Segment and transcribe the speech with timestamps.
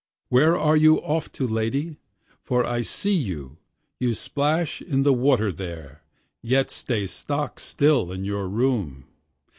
[0.29, 1.95] Where are you off to, lady?
[2.41, 3.59] for I see you,
[3.99, 6.01] You splash in the water there,
[6.41, 9.05] yet stay stock still in your room.